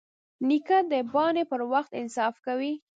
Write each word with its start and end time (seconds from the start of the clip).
نیکه 0.47 0.77
د 0.91 0.93
بانې 1.13 1.43
پر 1.51 1.61
وخت 1.71 1.91
انصاف 2.01 2.35
کوي. 2.45 2.73